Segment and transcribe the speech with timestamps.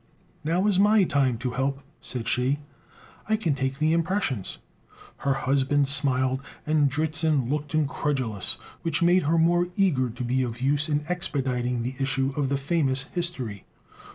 [0.43, 2.57] "Now is my time to help," said she;
[3.29, 4.57] "I can take the impressions!"
[5.17, 10.59] Her husband smiled, and Dritzhn looked incredulous, which made her more eager to be of
[10.59, 13.65] use in expediting the issue of the famous "History."